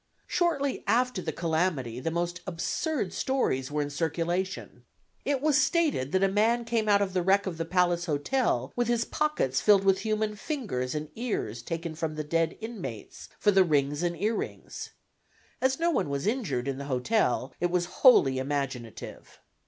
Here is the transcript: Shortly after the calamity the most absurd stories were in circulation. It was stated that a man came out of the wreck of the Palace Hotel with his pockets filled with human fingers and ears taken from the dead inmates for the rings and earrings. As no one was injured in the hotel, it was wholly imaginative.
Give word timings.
Shortly 0.25 0.83
after 0.87 1.21
the 1.21 1.31
calamity 1.31 1.99
the 1.99 2.09
most 2.09 2.41
absurd 2.47 3.13
stories 3.13 3.69
were 3.71 3.83
in 3.83 3.91
circulation. 3.91 4.83
It 5.25 5.41
was 5.43 5.61
stated 5.61 6.11
that 6.11 6.23
a 6.23 6.27
man 6.27 6.65
came 6.65 6.89
out 6.89 7.03
of 7.03 7.13
the 7.13 7.21
wreck 7.21 7.45
of 7.45 7.59
the 7.59 7.65
Palace 7.65 8.07
Hotel 8.07 8.73
with 8.75 8.87
his 8.87 9.05
pockets 9.05 9.61
filled 9.61 9.83
with 9.83 9.99
human 9.99 10.35
fingers 10.35 10.95
and 10.95 11.09
ears 11.13 11.61
taken 11.61 11.93
from 11.93 12.15
the 12.15 12.23
dead 12.23 12.57
inmates 12.61 13.29
for 13.37 13.51
the 13.51 13.63
rings 13.63 14.01
and 14.01 14.19
earrings. 14.19 14.89
As 15.61 15.79
no 15.79 15.91
one 15.91 16.09
was 16.09 16.25
injured 16.25 16.67
in 16.67 16.79
the 16.79 16.85
hotel, 16.85 17.53
it 17.59 17.69
was 17.69 17.85
wholly 18.01 18.39
imaginative. 18.39 19.37